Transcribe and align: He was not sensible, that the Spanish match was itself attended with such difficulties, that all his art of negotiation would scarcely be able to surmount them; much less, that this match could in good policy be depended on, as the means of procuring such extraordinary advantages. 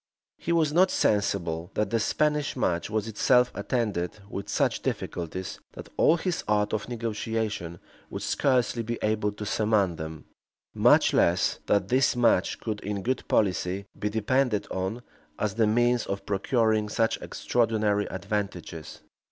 He 0.39 0.51
was 0.51 0.73
not 0.73 0.89
sensible, 0.89 1.69
that 1.75 1.91
the 1.91 1.99
Spanish 1.99 2.55
match 2.55 2.89
was 2.89 3.07
itself 3.07 3.51
attended 3.53 4.17
with 4.27 4.49
such 4.49 4.81
difficulties, 4.81 5.59
that 5.73 5.89
all 5.95 6.17
his 6.17 6.43
art 6.47 6.73
of 6.73 6.89
negotiation 6.89 7.79
would 8.09 8.23
scarcely 8.23 8.81
be 8.81 8.97
able 9.03 9.31
to 9.33 9.45
surmount 9.45 9.97
them; 9.97 10.25
much 10.73 11.13
less, 11.13 11.59
that 11.67 11.89
this 11.89 12.15
match 12.15 12.59
could 12.59 12.79
in 12.79 13.03
good 13.03 13.27
policy 13.27 13.85
be 13.99 14.09
depended 14.09 14.65
on, 14.71 15.03
as 15.37 15.53
the 15.53 15.67
means 15.67 16.07
of 16.07 16.25
procuring 16.25 16.89
such 16.89 17.21
extraordinary 17.21 18.07
advantages. 18.09 19.03